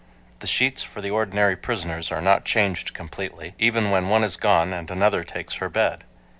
[0.39, 4.73] The sheets for the ordinary prisoners are not changed completely, even when one is gone
[4.73, 6.05] and another takes her bed.